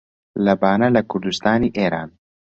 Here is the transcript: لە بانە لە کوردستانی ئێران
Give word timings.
لە 0.45 0.53
بانە 0.61 0.87
لە 0.95 1.01
کوردستانی 1.09 1.73
ئێران 1.77 2.09